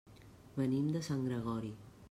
Venim 0.61 0.89
de 0.95 1.03
Sant 1.09 1.23
Gregori. 1.27 1.75